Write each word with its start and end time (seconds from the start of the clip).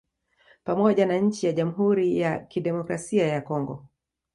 Pamoja 0.63 1.05
na 1.05 1.17
nchi 1.17 1.45
ya 1.45 1.51
Jamhuri 1.53 2.19
ya 2.19 2.39
Kidemokrasia 2.39 3.27
ya 3.27 3.41
Congo 3.41 3.85